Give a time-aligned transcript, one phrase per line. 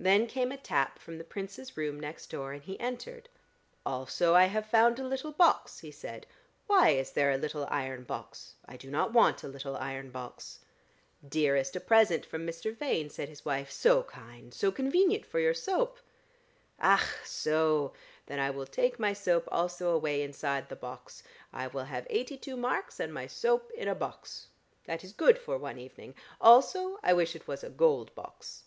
[0.00, 3.28] Then came a tap from the Prince's room next door, and he entered.
[3.84, 6.24] "Also, I have found a little box," he said.
[6.68, 8.54] "Why is there a little iron box?
[8.64, 10.60] I do not want a little iron box."
[11.28, 12.72] "Dearest, a present from Mr.
[12.76, 13.72] Vane," said his wife.
[13.72, 14.54] "So kind!
[14.54, 15.98] So convenient for your soap."
[16.80, 17.02] "Ach!
[17.24, 17.92] So!
[18.26, 21.24] Then I will take my soap also away inside the box.
[21.52, 24.46] I will have eighty two marks and my soap in a box.
[24.84, 26.14] That is good for one evening.
[26.40, 28.62] Also, I wish it was a gold box."